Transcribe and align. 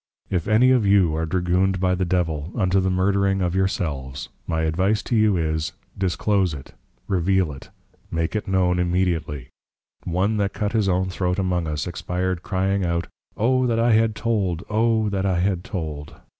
If 0.31 0.47
any 0.47 0.71
of 0.71 0.83
you 0.83 1.15
are 1.15 1.27
Dragoon'd 1.27 1.79
by 1.79 1.93
the 1.93 2.05
Devil, 2.05 2.51
unto 2.55 2.79
the 2.79 2.89
murdering 2.89 3.43
of 3.43 3.53
your 3.53 3.67
selves, 3.67 4.29
my 4.47 4.63
Advice 4.63 5.03
to 5.03 5.15
you 5.15 5.37
is, 5.37 5.73
Disclose 5.95 6.55
it, 6.55 6.73
Reveal 7.07 7.51
it, 7.53 7.69
make 8.09 8.35
it 8.35 8.47
known 8.47 8.79
immediately. 8.79 9.49
One 10.03 10.37
that 10.37 10.53
Cut 10.53 10.71
his 10.73 10.89
own 10.89 11.09
Throat 11.09 11.37
among 11.37 11.67
us, 11.67 11.85
Expired 11.85 12.41
crying 12.41 12.83
out, 12.83 13.09
_O 13.37 13.67
that 13.67 13.77
I 13.79 13.91
had 13.91 14.15
told! 14.15 14.63
O 14.71 15.07
that 15.09 15.27
I 15.27 15.37
had 15.39 15.63
told. 15.63 16.15